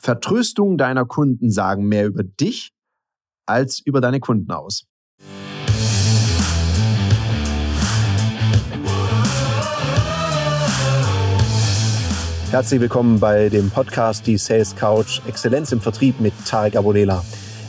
[0.00, 2.70] Vertröstungen deiner Kunden sagen mehr über dich
[3.46, 4.84] als über deine Kunden aus.
[12.50, 17.22] Herzlich willkommen bei dem Podcast Die Sales Couch Exzellenz im Vertrieb mit Tarek Abodela.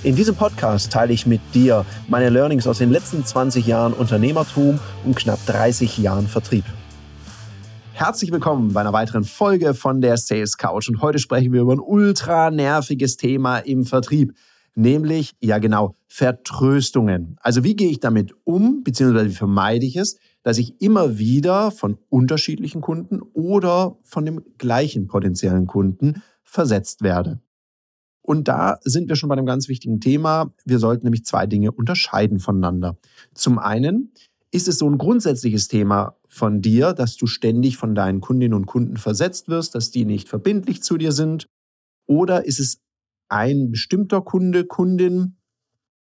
[0.03, 4.79] In diesem Podcast teile ich mit dir meine Learnings aus den letzten 20 Jahren Unternehmertum
[5.03, 6.63] und knapp 30 Jahren Vertrieb.
[7.99, 10.87] Herzlich willkommen bei einer weiteren Folge von der Sales Couch.
[10.87, 14.35] Und heute sprechen wir über ein ultra nerviges Thema im Vertrieb,
[14.73, 17.35] nämlich, ja genau, Vertröstungen.
[17.41, 21.71] Also wie gehe ich damit um, beziehungsweise wie vermeide ich es, dass ich immer wieder
[21.71, 27.41] von unterschiedlichen Kunden oder von dem gleichen potenziellen Kunden versetzt werde.
[28.21, 30.53] Und da sind wir schon bei einem ganz wichtigen Thema.
[30.63, 32.95] Wir sollten nämlich zwei Dinge unterscheiden voneinander.
[33.33, 34.13] Zum einen
[34.51, 38.67] ist es so ein grundsätzliches Thema von dir, dass du ständig von deinen Kundinnen und
[38.67, 41.49] Kunden versetzt wirst, dass die nicht verbindlich zu dir sind?
[42.05, 42.79] Oder ist es
[43.27, 45.37] ein bestimmter Kunde, Kundin,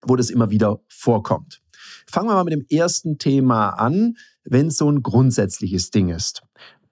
[0.01, 1.61] wo das immer wieder vorkommt?
[2.07, 6.41] Fangen wir mal mit dem ersten Thema an, wenn es so ein grundsätzliches Ding ist.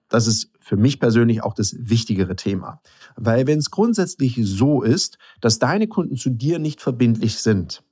[0.08, 2.80] Das ist für mich persönlich auch das wichtigere Thema.
[3.16, 7.82] Weil wenn es grundsätzlich so ist, dass deine Kunden zu dir nicht verbindlich sind,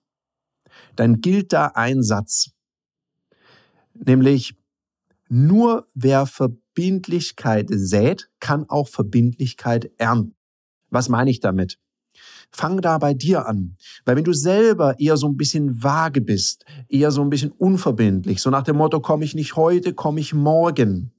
[0.96, 2.50] dann gilt da ein Satz.
[3.94, 4.54] Nämlich,
[5.30, 10.34] nur wer Verbindlichkeit sät, kann auch Verbindlichkeit ernten.
[10.90, 11.78] Was meine ich damit?
[12.50, 13.76] Fang da bei dir an.
[14.04, 18.42] Weil wenn du selber eher so ein bisschen vage bist, eher so ein bisschen unverbindlich,
[18.42, 21.12] so nach dem Motto, komme ich nicht heute, komme ich morgen,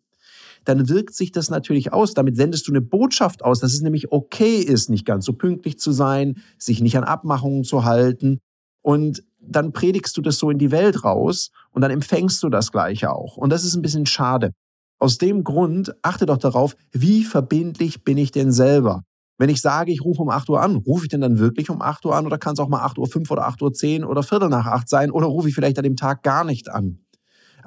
[0.66, 2.14] dann wirkt sich das natürlich aus.
[2.14, 5.80] Damit sendest du eine Botschaft aus, dass es nämlich okay ist, nicht ganz so pünktlich
[5.80, 8.40] zu sein, sich nicht an Abmachungen zu halten.
[8.82, 12.72] Und dann predigst du das so in die Welt raus und dann empfängst du das
[12.72, 13.38] Gleiche auch.
[13.38, 14.52] Und das ist ein bisschen schade.
[15.00, 19.04] Aus dem Grund achte doch darauf, wie verbindlich bin ich denn selber?
[19.40, 21.82] Wenn ich sage, ich rufe um 8 Uhr an, rufe ich denn dann wirklich um
[21.82, 24.04] 8 Uhr an oder kann es auch mal 8 Uhr 5 oder 8 Uhr 10
[24.04, 27.00] oder Viertel nach 8 sein oder rufe ich vielleicht an dem Tag gar nicht an?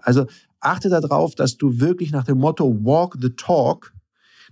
[0.00, 0.26] Also
[0.60, 3.92] achte darauf, dass du wirklich nach dem Motto Walk the Talk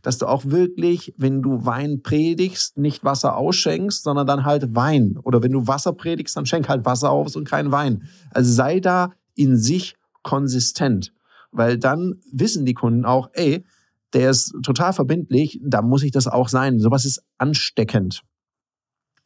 [0.03, 5.17] dass du auch wirklich, wenn du Wein predigst, nicht Wasser ausschenkst, sondern dann halt Wein.
[5.23, 8.09] Oder wenn du Wasser predigst, dann schenk halt Wasser aus und kein Wein.
[8.31, 11.13] Also sei da in sich konsistent,
[11.53, 13.65] weil dann wissen die Kunden auch, ey,
[14.13, 16.81] der ist total verbindlich, da muss ich das auch sein.
[16.81, 18.23] Sowas ist ansteckend.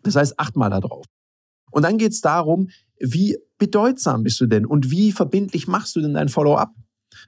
[0.02, 1.06] Das heißt, acht mal darauf.
[1.70, 2.68] Und dann geht's darum,
[3.00, 6.70] wie bedeutsam bist du denn und wie verbindlich machst du denn dein Follow-up?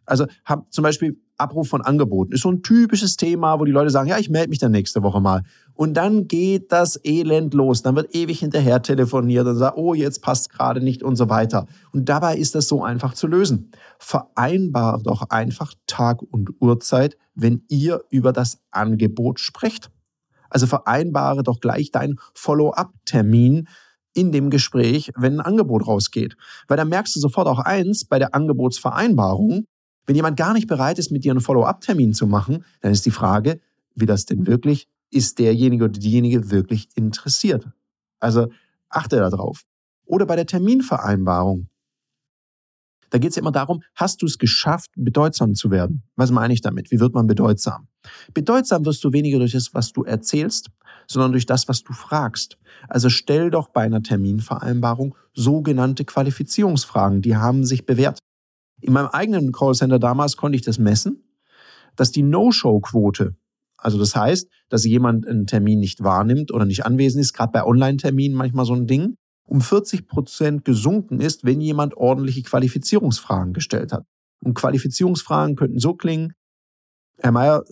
[0.04, 3.90] Also hab zum Beispiel Abruf von Angeboten ist so ein typisches Thema, wo die Leute
[3.90, 5.44] sagen, ja, ich melde mich dann nächste Woche mal.
[5.74, 7.82] Und dann geht das Elend los.
[7.82, 11.66] Dann wird ewig hinterher telefoniert und sagt, oh, jetzt passt gerade nicht und so weiter.
[11.92, 13.70] Und dabei ist das so einfach zu lösen.
[13.98, 19.90] Vereinbar doch einfach Tag und Uhrzeit, wenn ihr über das Angebot sprecht.
[20.50, 23.68] Also vereinbare doch gleich deinen Follow-up-Termin
[24.14, 26.36] in dem Gespräch, wenn ein Angebot rausgeht.
[26.66, 29.66] Weil dann merkst du sofort auch eins bei der Angebotsvereinbarung,
[30.08, 33.10] wenn jemand gar nicht bereit ist, mit dir einen Follow-up-Termin zu machen, dann ist die
[33.10, 33.60] Frage,
[33.94, 37.68] wie das denn wirklich, ist derjenige oder diejenige wirklich interessiert?
[38.18, 38.48] Also
[38.88, 39.64] achte darauf.
[40.06, 41.68] Oder bei der Terminvereinbarung.
[43.10, 46.02] Da geht es ja immer darum, hast du es geschafft, bedeutsam zu werden?
[46.16, 46.90] Was meine ich damit?
[46.90, 47.88] Wie wird man bedeutsam?
[48.32, 50.70] Bedeutsam wirst du weniger durch das, was du erzählst,
[51.06, 52.56] sondern durch das, was du fragst.
[52.88, 58.18] Also stell doch bei einer Terminvereinbarung sogenannte Qualifizierungsfragen, die haben sich bewährt.
[58.80, 61.24] In meinem eigenen Callcenter damals konnte ich das messen,
[61.96, 63.36] dass die No-Show-Quote,
[63.76, 67.64] also das heißt, dass jemand einen Termin nicht wahrnimmt oder nicht anwesend ist, gerade bei
[67.64, 73.92] Online-Terminen manchmal so ein Ding, um 40 Prozent gesunken ist, wenn jemand ordentliche Qualifizierungsfragen gestellt
[73.92, 74.04] hat.
[74.44, 76.34] Und Qualifizierungsfragen könnten so klingen,
[77.18, 77.64] Herr Mayer,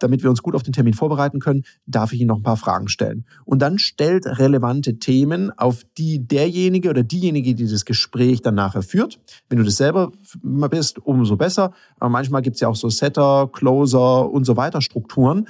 [0.00, 2.56] damit wir uns gut auf den Termin vorbereiten können, darf ich Ihnen noch ein paar
[2.56, 3.24] Fragen stellen.
[3.44, 8.82] Und dann stellt relevante Themen, auf die derjenige oder diejenige, die das Gespräch dann nachher
[8.82, 9.20] führt.
[9.48, 10.12] Wenn du das selber
[10.42, 11.72] bist, umso besser.
[11.98, 15.46] Aber manchmal gibt es ja auch so Setter, Closer und so weiter Strukturen.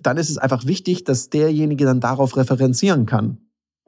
[0.00, 3.38] Dann ist es einfach wichtig, dass derjenige dann darauf referenzieren kann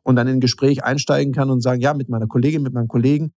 [0.02, 2.88] und dann in ein Gespräch einsteigen kann und sagen, ja, mit meiner Kollegin, mit meinem
[2.88, 3.32] Kollegen,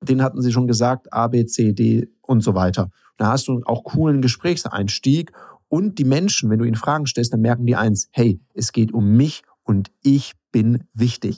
[0.00, 2.90] den hatten sie schon gesagt, A, B, C, D und so weiter.
[3.16, 5.32] Da hast du auch coolen Gesprächseinstieg
[5.68, 8.92] und die Menschen, wenn du ihnen Fragen stellst, dann merken die eins, hey, es geht
[8.92, 11.36] um mich und ich bin wichtig.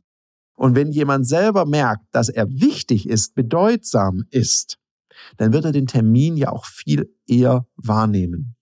[0.54, 4.78] Und wenn jemand selber merkt, dass er wichtig ist, bedeutsam ist,
[5.36, 8.54] dann wird er den Termin ja auch viel eher wahrnehmen.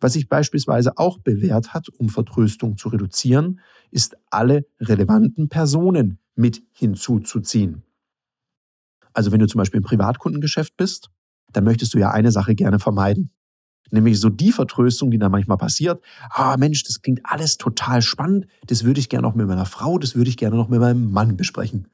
[0.00, 3.60] Was sich beispielsweise auch bewährt hat, um Vertröstung zu reduzieren,
[3.90, 7.85] ist alle relevanten Personen mit hinzuzuziehen.
[9.16, 11.08] Also wenn du zum Beispiel im Privatkundengeschäft bist,
[11.52, 13.30] dann möchtest du ja eine Sache gerne vermeiden.
[13.90, 16.02] Nämlich so die Vertröstung, die da manchmal passiert.
[16.28, 18.46] Ah, Mensch, das klingt alles total spannend.
[18.66, 21.10] Das würde ich gerne noch mit meiner Frau, das würde ich gerne noch mit meinem
[21.12, 21.88] Mann besprechen.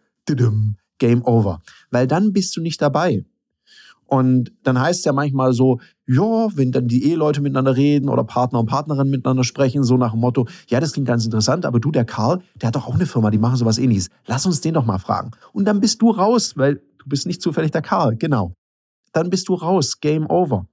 [0.98, 1.62] Game over.
[1.92, 3.24] Weil dann bist du nicht dabei.
[4.06, 8.24] Und dann heißt es ja manchmal so, ja, wenn dann die Eheleute miteinander reden oder
[8.24, 11.80] Partner und Partnerin miteinander sprechen, so nach dem Motto, ja, das klingt ganz interessant, aber
[11.80, 14.10] du, der Karl, der hat doch auch eine Firma, die machen sowas ähnliches.
[14.26, 15.30] Lass uns den doch mal fragen.
[15.54, 18.54] Und dann bist du raus, weil du bist nicht zufällig der Karl, genau.
[19.12, 20.66] Dann bist du raus, Game over.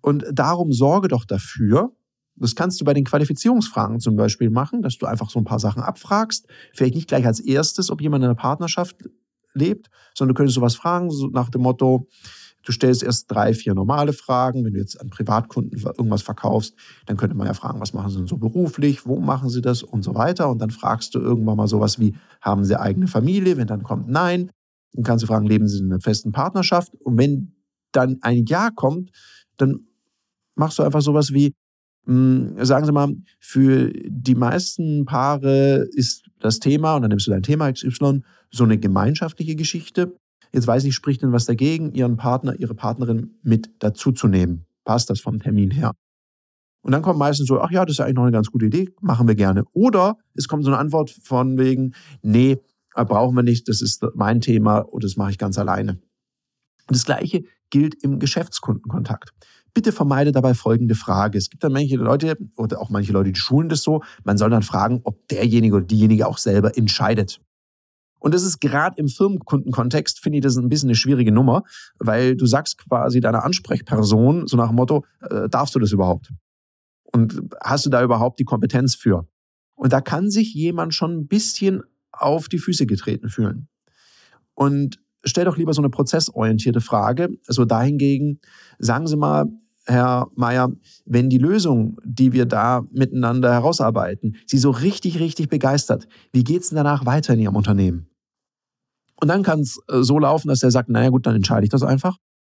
[0.00, 1.92] Und darum sorge doch dafür,
[2.36, 5.58] das kannst du bei den Qualifizierungsfragen zum Beispiel machen, dass du einfach so ein paar
[5.58, 6.46] Sachen abfragst.
[6.72, 8.96] Vielleicht nicht gleich als erstes, ob jemand in einer Partnerschaft
[9.52, 12.08] lebt, sondern du könntest sowas fragen, so nach dem Motto,
[12.62, 14.64] Du stellst erst drei, vier normale Fragen.
[14.64, 16.74] Wenn du jetzt an Privatkunden irgendwas verkaufst,
[17.06, 19.82] dann könnte man ja fragen, was machen sie denn so beruflich, wo machen sie das
[19.82, 20.50] und so weiter.
[20.50, 23.56] Und dann fragst du irgendwann mal sowas wie, haben sie eigene Familie?
[23.56, 24.50] Wenn dann kommt Nein,
[24.92, 26.92] dann kannst du fragen, leben sie in einer festen Partnerschaft?
[27.04, 27.54] Und wenn
[27.92, 29.10] dann ein Ja kommt,
[29.56, 29.86] dann
[30.54, 31.54] machst du einfach sowas wie,
[32.06, 37.30] hm, sagen Sie mal, für die meisten Paare ist das Thema, und dann nimmst du
[37.30, 40.16] dein Thema XY, so eine gemeinschaftliche Geschichte.
[40.52, 44.66] Jetzt weiß ich, spricht denn was dagegen, Ihren Partner, Ihre Partnerin mit dazuzunehmen?
[44.84, 45.92] Passt das vom Termin her?
[46.82, 48.66] Und dann kommt meistens so, ach ja, das ist ja eigentlich noch eine ganz gute
[48.66, 49.64] Idee, machen wir gerne.
[49.72, 52.58] Oder es kommt so eine Antwort von wegen, nee,
[52.94, 55.92] brauchen wir nicht, das ist mein Thema oder das mache ich ganz alleine.
[55.92, 59.32] Und das Gleiche gilt im Geschäftskundenkontakt.
[59.72, 61.38] Bitte vermeide dabei folgende Frage.
[61.38, 64.50] Es gibt dann manche Leute oder auch manche Leute, die schulen das so, man soll
[64.50, 67.40] dann fragen, ob derjenige oder diejenige auch selber entscheidet.
[68.18, 71.62] Und das ist gerade im Firmenkundenkontext, finde ich das ein bisschen eine schwierige Nummer,
[71.98, 76.30] weil du sagst quasi deiner Ansprechperson so nach dem Motto, äh, darfst du das überhaupt?
[77.12, 79.26] Und hast du da überhaupt die Kompetenz für?
[79.74, 81.82] Und da kann sich jemand schon ein bisschen
[82.20, 83.68] auf die Füße getreten fühlen.
[84.54, 87.30] Und stell doch lieber so eine prozessorientierte Frage.
[87.46, 88.40] Also dahingegen,
[88.78, 89.46] sagen Sie mal,
[89.86, 90.70] Herr Mayer,
[91.04, 96.68] wenn die Lösung, die wir da miteinander herausarbeiten, Sie so richtig, richtig begeistert, wie geht's
[96.68, 98.06] denn danach weiter in Ihrem Unternehmen?
[99.20, 101.70] Und dann kann es äh, so laufen, dass er sagt, naja gut, dann entscheide ich
[101.70, 102.16] das einfach.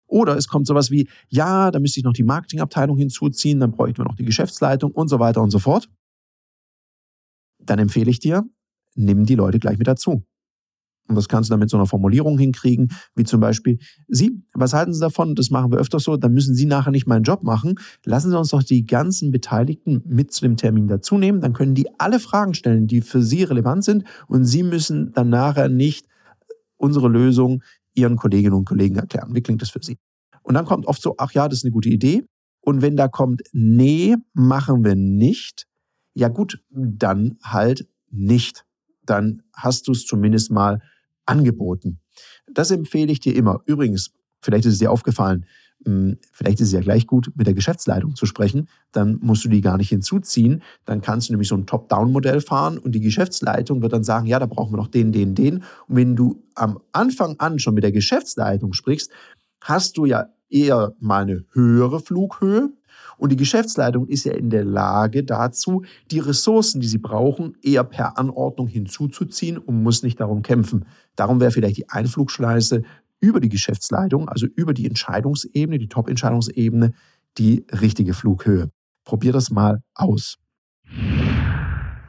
[0.07, 3.99] Oder es kommt sowas wie, ja, da müsste ich noch die Marketingabteilung hinzuziehen, dann bräuchten
[3.99, 5.89] wir noch die Geschäftsleitung und so weiter und so fort.
[7.59, 8.43] Dann empfehle ich dir,
[8.95, 10.23] nimm die Leute gleich mit dazu.
[11.07, 14.73] Und das kannst du dann mit so einer Formulierung hinkriegen, wie zum Beispiel, Sie, was
[14.73, 15.35] halten Sie davon?
[15.35, 17.75] Das machen wir öfters so, dann müssen Sie nachher nicht meinen Job machen.
[18.05, 21.41] Lassen Sie uns doch die ganzen Beteiligten mit zu dem Termin dazu nehmen.
[21.41, 24.05] Dann können die alle Fragen stellen, die für Sie relevant sind.
[24.27, 26.07] Und Sie müssen dann nachher nicht
[26.77, 27.61] unsere Lösung
[27.93, 29.35] Ihren Kolleginnen und Kollegen erklären.
[29.35, 29.97] Wie klingt das für Sie?
[30.43, 32.23] Und dann kommt oft so, ach ja, das ist eine gute Idee.
[32.61, 35.65] Und wenn da kommt, nee, machen wir nicht,
[36.13, 38.65] ja gut, dann halt nicht.
[39.05, 40.81] Dann hast du es zumindest mal
[41.25, 41.99] angeboten.
[42.51, 43.61] Das empfehle ich dir immer.
[43.65, 44.11] Übrigens,
[44.41, 45.45] vielleicht ist es dir aufgefallen,
[45.85, 48.67] hm, vielleicht ist es ja gleich gut, mit der Geschäftsleitung zu sprechen.
[48.91, 50.61] Dann musst du die gar nicht hinzuziehen.
[50.85, 54.37] Dann kannst du nämlich so ein Top-Down-Modell fahren und die Geschäftsleitung wird dann sagen, ja,
[54.37, 55.63] da brauchen wir noch den, den, den.
[55.87, 59.11] Und wenn du am Anfang an schon mit der Geschäftsleitung sprichst,
[59.61, 62.69] hast du ja eher mal eine höhere Flughöhe.
[63.17, 67.83] Und die Geschäftsleitung ist ja in der Lage dazu, die Ressourcen, die sie brauchen, eher
[67.83, 70.85] per Anordnung hinzuzuziehen und muss nicht darum kämpfen.
[71.15, 72.83] Darum wäre vielleicht die Einflugschleise
[73.19, 76.93] über die Geschäftsleitung, also über die Entscheidungsebene, die Top-Entscheidungsebene,
[77.37, 78.71] die richtige Flughöhe.
[79.05, 80.37] Probier das mal aus.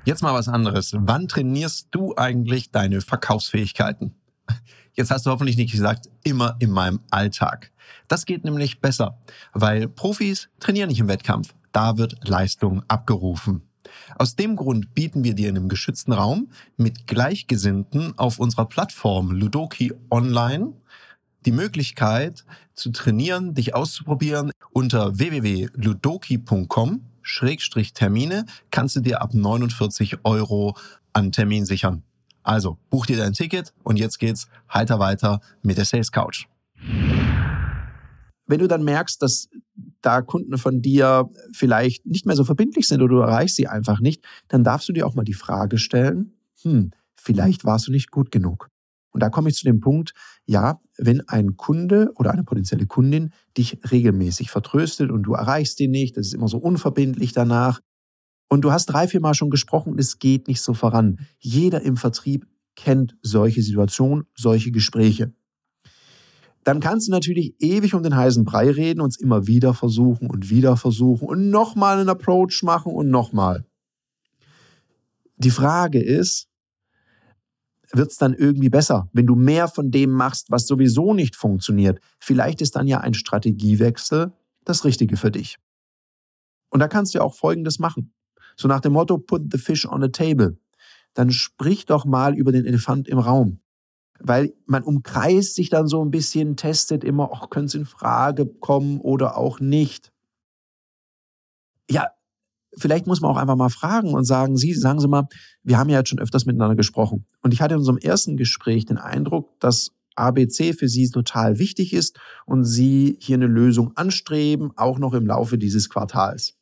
[0.05, 0.95] Jetzt mal was anderes.
[0.99, 4.14] Wann trainierst du eigentlich deine Verkaufsfähigkeiten?
[4.94, 7.70] Jetzt hast du hoffentlich nicht gesagt, immer in meinem Alltag.
[8.08, 9.18] Das geht nämlich besser,
[9.52, 11.54] weil Profis trainieren nicht im Wettkampf.
[11.72, 13.62] Da wird Leistung abgerufen.
[14.16, 19.30] Aus dem Grund bieten wir dir in einem geschützten Raum mit Gleichgesinnten auf unserer Plattform
[19.30, 20.75] Ludoki Online
[21.44, 22.44] die Möglichkeit
[22.75, 24.52] zu trainieren, dich auszuprobieren.
[24.72, 27.00] Unter www.ludoki.com
[27.94, 30.76] Termine kannst du dir ab 49 Euro
[31.12, 32.02] an Termin sichern.
[32.42, 36.46] Also buch dir dein Ticket und jetzt geht's heiter weiter mit der Sales Couch.
[38.46, 39.49] Wenn du dann merkst, dass
[40.00, 44.00] da Kunden von dir vielleicht nicht mehr so verbindlich sind oder du erreichst sie einfach
[44.00, 46.32] nicht, dann darfst du dir auch mal die Frage stellen,
[46.62, 48.68] hm, vielleicht warst du nicht gut genug.
[49.12, 50.12] Und da komme ich zu dem Punkt,
[50.46, 55.90] ja, wenn ein Kunde oder eine potenzielle Kundin dich regelmäßig vertröstet und du erreichst ihn
[55.90, 57.80] nicht, das ist immer so unverbindlich danach,
[58.52, 61.21] und du hast drei, vier Mal schon gesprochen, es geht nicht so voran.
[61.38, 65.32] Jeder im Vertrieb kennt solche Situationen, solche Gespräche.
[66.62, 70.28] Dann kannst du natürlich ewig um den heißen Brei reden und es immer wieder versuchen
[70.28, 73.64] und wieder versuchen und nochmal einen Approach machen und nochmal.
[75.38, 76.47] Die Frage ist,
[77.90, 82.00] wird es dann irgendwie besser, wenn du mehr von dem machst, was sowieso nicht funktioniert.
[82.18, 84.35] Vielleicht ist dann ja ein Strategiewechsel
[84.66, 85.56] das Richtige für dich.
[86.68, 88.12] Und da kannst du ja auch Folgendes machen.
[88.62, 90.57] So nach dem Motto, put the fish on the table.
[91.14, 93.59] Dann sprich doch mal über den Elefant im Raum.
[94.21, 98.47] Weil man umkreist sich dann so ein bisschen, testet immer, ach, könnte es in Frage
[98.47, 100.12] kommen oder auch nicht.
[101.90, 102.11] Ja,
[102.78, 105.26] vielleicht muss man auch einfach mal fragen und sagen, Sie, sagen Sie mal,
[105.64, 107.26] wir haben ja jetzt schon öfters miteinander gesprochen.
[107.42, 111.92] Und ich hatte in unserem ersten Gespräch den Eindruck, dass ABC für Sie total wichtig
[111.92, 116.57] ist und Sie hier eine Lösung anstreben, auch noch im Laufe dieses Quartals.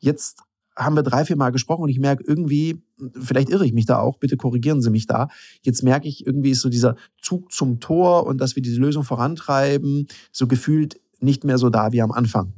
[0.00, 0.42] Jetzt
[0.80, 2.82] haben wir drei, vier Mal gesprochen und ich merke irgendwie,
[3.20, 5.28] vielleicht irre ich mich da auch, bitte korrigieren Sie mich da.
[5.62, 9.04] Jetzt merke ich, irgendwie ist so dieser Zug zum Tor und dass wir diese Lösung
[9.04, 12.54] vorantreiben, so gefühlt nicht mehr so da wie am Anfang.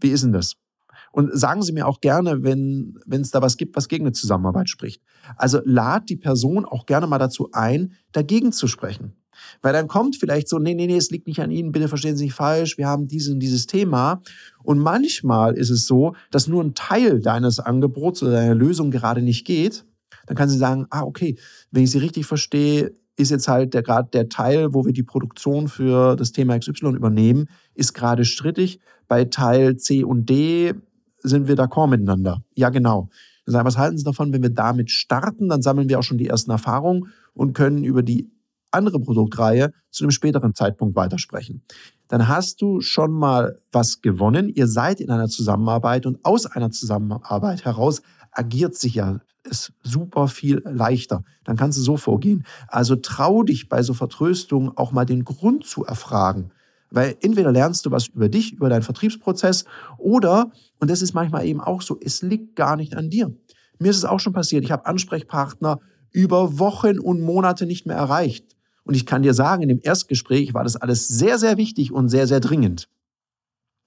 [0.00, 0.56] Wie ist denn das?
[1.12, 4.68] Und sagen Sie mir auch gerne, wenn es da was gibt, was gegen eine Zusammenarbeit
[4.68, 5.02] spricht.
[5.36, 9.12] Also lad die Person auch gerne mal dazu ein, dagegen zu sprechen.
[9.60, 12.16] Weil dann kommt vielleicht so, nee, nee, nee, es liegt nicht an Ihnen, bitte verstehen
[12.16, 14.22] Sie nicht falsch, wir haben dieses und dieses Thema.
[14.62, 19.22] Und manchmal ist es so, dass nur ein Teil deines Angebots oder deiner Lösung gerade
[19.22, 19.84] nicht geht.
[20.26, 21.36] Dann kann sie sagen, ah, okay,
[21.70, 25.02] wenn ich Sie richtig verstehe, ist jetzt halt der gerade der Teil, wo wir die
[25.02, 28.80] Produktion für das Thema XY übernehmen, ist gerade strittig.
[29.08, 30.74] Bei Teil C und D
[31.22, 32.42] sind wir d'accord miteinander.
[32.54, 33.10] Ja, genau.
[33.44, 35.48] Dann sagen, was halten Sie davon, wenn wir damit starten?
[35.48, 38.30] Dann sammeln wir auch schon die ersten Erfahrungen und können über die
[38.72, 41.62] andere Produktreihe zu einem späteren Zeitpunkt weitersprechen.
[42.08, 44.48] Dann hast du schon mal was gewonnen.
[44.48, 48.02] Ihr seid in einer Zusammenarbeit und aus einer Zusammenarbeit heraus
[48.32, 51.24] agiert sich ja es super viel leichter.
[51.44, 52.44] Dann kannst du so vorgehen.
[52.68, 56.52] Also trau dich bei so Vertröstungen auch mal den Grund zu erfragen.
[56.90, 59.64] Weil entweder lernst du was über dich, über deinen Vertriebsprozess
[59.98, 63.34] oder, und das ist manchmal eben auch so, es liegt gar nicht an dir.
[63.78, 65.80] Mir ist es auch schon passiert, ich habe Ansprechpartner
[66.12, 68.54] über Wochen und Monate nicht mehr erreicht.
[68.84, 72.08] Und ich kann dir sagen, in dem Erstgespräch war das alles sehr, sehr wichtig und
[72.08, 72.88] sehr, sehr dringend.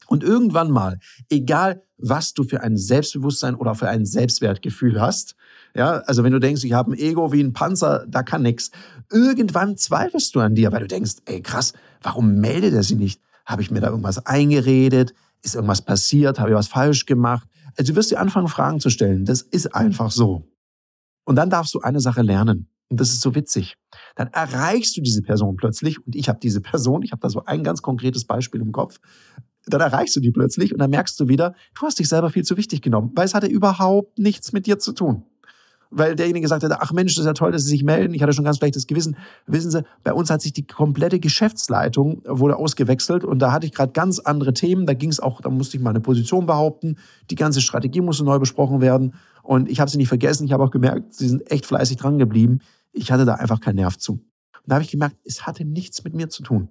[0.07, 0.99] Und irgendwann mal,
[1.29, 5.35] egal was du für ein Selbstbewusstsein oder für ein Selbstwertgefühl hast,
[5.73, 8.71] ja, also wenn du denkst, ich habe ein Ego wie ein Panzer, da kann nix.
[9.11, 13.21] Irgendwann zweifelst du an dir, weil du denkst, ey krass, warum meldet er sich nicht?
[13.45, 15.13] Habe ich mir da irgendwas eingeredet?
[15.41, 16.39] Ist irgendwas passiert?
[16.39, 17.47] Habe ich was falsch gemacht?
[17.77, 19.25] Also du wirst dir anfangen, Fragen zu stellen.
[19.25, 20.47] Das ist einfach so.
[21.25, 22.69] Und dann darfst du eine Sache lernen.
[22.89, 23.75] Und das ist so witzig.
[24.15, 26.05] Dann erreichst du diese Person plötzlich.
[26.05, 28.99] Und ich habe diese Person, ich habe da so ein ganz konkretes Beispiel im Kopf.
[29.67, 32.43] Dann erreichst du die plötzlich und dann merkst du wieder, du hast dich selber viel
[32.43, 35.23] zu wichtig genommen, weil es hatte überhaupt nichts mit dir zu tun
[35.95, 38.13] weil derjenige gesagt hat, ach Mensch, das ist ja toll, dass Sie sich melden.
[38.13, 39.15] Ich hatte schon ganz schlechtes Gewissen.
[39.47, 43.73] Wissen Sie, bei uns hat sich die komplette Geschäftsleitung wurde ausgewechselt und da hatte ich
[43.73, 44.85] gerade ganz andere Themen.
[44.85, 46.97] Da ging es auch, da musste ich meine Position behaupten.
[47.29, 50.45] Die ganze Strategie musste neu besprochen werden und ich habe sie nicht vergessen.
[50.45, 52.59] Ich habe auch gemerkt, Sie sind echt fleißig dran geblieben.
[52.95, 54.13] Ich hatte da einfach keinen Nerv zu.
[54.13, 54.23] Und
[54.65, 56.69] da habe ich gemerkt, es hatte nichts mit mir zu tun,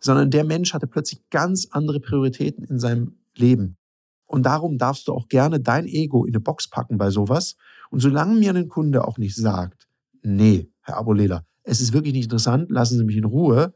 [0.00, 3.76] sondern der Mensch hatte plötzlich ganz andere Prioritäten in seinem Leben.
[4.24, 7.56] Und darum darfst du auch gerne dein Ego in eine Box packen bei sowas.
[7.90, 9.86] Und solange mir ein Kunde auch nicht sagt,
[10.22, 13.74] nee, Herr Abolela, es ist wirklich nicht interessant, lassen Sie mich in Ruhe,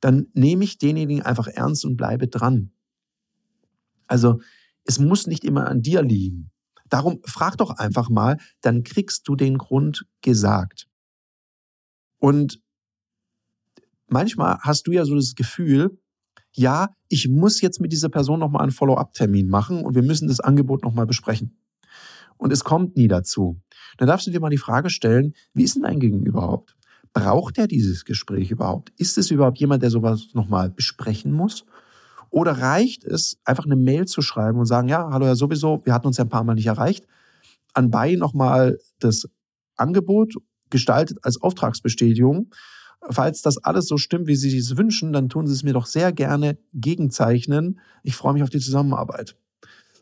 [0.00, 2.72] dann nehme ich denjenigen einfach ernst und bleibe dran.
[4.06, 4.40] Also
[4.84, 6.50] es muss nicht immer an dir liegen.
[6.88, 10.89] Darum frag doch einfach mal, dann kriegst du den Grund gesagt.
[12.20, 12.62] Und
[14.06, 15.98] manchmal hast du ja so das Gefühl,
[16.52, 20.40] ja, ich muss jetzt mit dieser Person nochmal einen Follow-up-Termin machen und wir müssen das
[20.40, 21.58] Angebot nochmal besprechen.
[22.36, 23.60] Und es kommt nie dazu.
[23.98, 26.76] Dann darfst du dir mal die Frage stellen, wie ist denn dein Gegenüber überhaupt?
[27.12, 28.92] Braucht er dieses Gespräch überhaupt?
[28.96, 31.64] Ist es überhaupt jemand, der sowas nochmal besprechen muss?
[32.30, 35.92] Oder reicht es, einfach eine Mail zu schreiben und sagen, ja, hallo ja sowieso, wir
[35.92, 37.06] hatten uns ja ein paar Mal nicht erreicht.
[37.74, 39.28] Anbei nochmal das
[39.76, 40.34] Angebot
[40.70, 42.50] gestaltet als Auftragsbestätigung
[43.08, 45.86] Falls das alles so stimmt, wie Sie es wünschen, dann tun Sie es mir doch
[45.86, 47.80] sehr gerne gegenzeichnen.
[48.02, 49.36] Ich freue mich auf die Zusammenarbeit.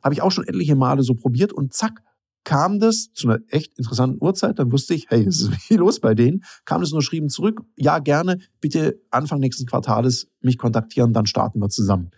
[0.02, 2.02] Habe ich auch schon etliche Male so probiert und zack,
[2.42, 4.58] kam das zu einer echt interessanten Uhrzeit.
[4.58, 6.42] Dann wusste ich, hey, es ist viel los bei denen.
[6.64, 11.60] Kam das nur schrieben zurück, ja, gerne, bitte Anfang nächsten Quartales mich kontaktieren, dann starten
[11.60, 12.10] wir zusammen.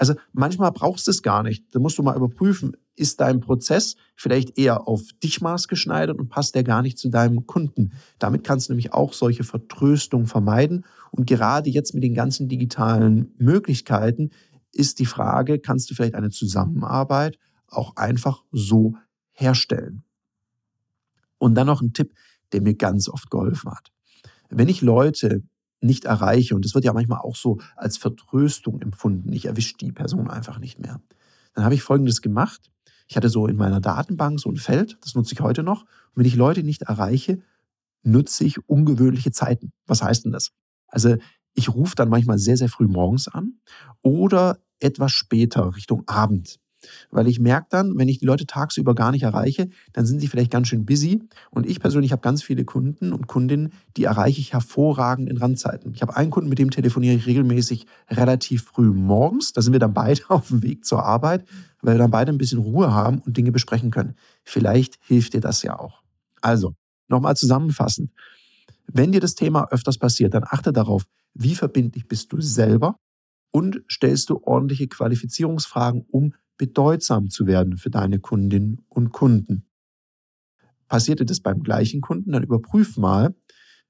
[0.00, 1.62] Also manchmal brauchst du es gar nicht.
[1.74, 6.54] Da musst du mal überprüfen, ist dein Prozess vielleicht eher auf dich maßgeschneidert und passt
[6.54, 7.92] der gar nicht zu deinem Kunden.
[8.18, 10.86] Damit kannst du nämlich auch solche Vertröstung vermeiden.
[11.10, 14.30] Und gerade jetzt mit den ganzen digitalen Möglichkeiten
[14.72, 17.38] ist die Frage, kannst du vielleicht eine Zusammenarbeit
[17.68, 18.94] auch einfach so
[19.32, 20.02] herstellen?
[21.36, 22.14] Und dann noch ein Tipp,
[22.52, 23.92] der mir ganz oft geholfen hat.
[24.48, 25.42] Wenn ich Leute
[25.80, 26.54] nicht erreiche.
[26.54, 29.32] Und das wird ja manchmal auch so als Vertröstung empfunden.
[29.32, 31.00] Ich erwische die Person einfach nicht mehr.
[31.54, 32.70] Dann habe ich Folgendes gemacht.
[33.08, 35.82] Ich hatte so in meiner Datenbank so ein Feld, das nutze ich heute noch.
[35.82, 37.42] Und wenn ich Leute nicht erreiche,
[38.02, 39.72] nutze ich ungewöhnliche Zeiten.
[39.86, 40.52] Was heißt denn das?
[40.86, 41.16] Also
[41.54, 43.54] ich rufe dann manchmal sehr, sehr früh morgens an
[44.02, 46.58] oder etwas später, Richtung Abend.
[47.10, 50.28] Weil ich merke dann, wenn ich die Leute tagsüber gar nicht erreiche, dann sind sie
[50.28, 51.22] vielleicht ganz schön busy.
[51.50, 55.92] Und ich persönlich habe ganz viele Kunden und Kundinnen, die erreiche ich hervorragend in Randzeiten.
[55.94, 59.52] Ich habe einen Kunden, mit dem telefoniere ich regelmäßig relativ früh morgens.
[59.52, 61.44] Da sind wir dann beide auf dem Weg zur Arbeit,
[61.82, 64.14] weil wir dann beide ein bisschen Ruhe haben und Dinge besprechen können.
[64.44, 66.02] Vielleicht hilft dir das ja auch.
[66.40, 66.74] Also,
[67.08, 68.10] nochmal zusammenfassend.
[68.86, 72.96] Wenn dir das Thema öfters passiert, dann achte darauf, wie verbindlich bist du selber
[73.52, 79.64] und stellst du ordentliche Qualifizierungsfragen, um bedeutsam zu werden für deine Kundinnen und Kunden.
[80.88, 83.34] Passierte das beim gleichen Kunden, dann überprüf mal,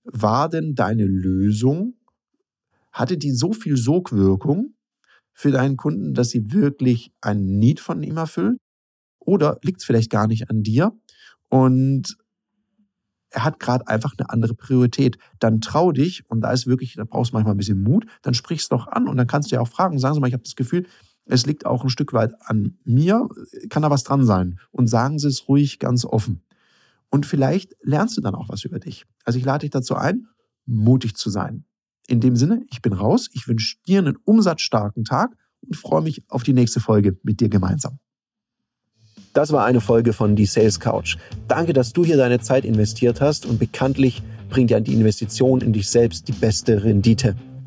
[0.05, 1.95] war denn deine Lösung,
[2.93, 4.77] hatte die so viel Sogwirkung
[5.33, 8.59] für deinen Kunden, dass sie wirklich einen Need von ihm erfüllt?
[9.19, 10.93] Oder liegt es vielleicht gar nicht an dir
[11.49, 12.19] und
[13.31, 15.19] er hat gerade einfach eine andere Priorität.
[15.41, 18.35] Dann trau dich, und da ist wirklich, da brauchst du manchmal ein bisschen Mut, dann
[18.35, 20.45] sprichst doch an und dann kannst du ja auch fragen, sagen Sie mal, ich habe
[20.45, 20.87] das Gefühl,
[21.31, 23.29] es liegt auch ein Stück weit an mir,
[23.69, 24.59] kann da was dran sein.
[24.71, 26.43] Und sagen Sie es ruhig ganz offen.
[27.11, 29.07] Und vielleicht lernst du dann auch was über dich.
[29.25, 30.27] Also ich lade dich dazu ein,
[30.67, 31.65] mutig zu sein.
[32.07, 36.25] In dem Sinne, ich bin raus, ich wünsche dir einen umsatzstarken Tag und freue mich
[36.29, 37.99] auf die nächste Folge mit dir gemeinsam.
[39.33, 41.17] Das war eine Folge von Die Sales Couch.
[41.47, 45.73] Danke, dass du hier deine Zeit investiert hast und bekanntlich bringt ja die Investition in
[45.73, 47.37] dich selbst die beste Rendite.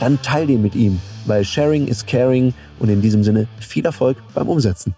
[0.00, 4.16] dann teil den mit ihm, weil Sharing is Caring und in diesem Sinne viel Erfolg
[4.34, 4.94] beim Umsetzen.